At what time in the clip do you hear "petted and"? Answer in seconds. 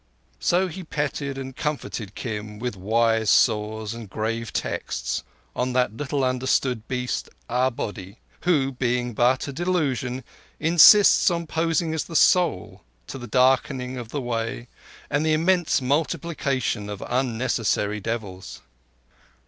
0.83-1.55